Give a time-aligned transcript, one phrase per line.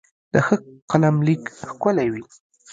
[0.33, 0.55] د ښه
[0.89, 2.23] قلم لیک ښکلی وي.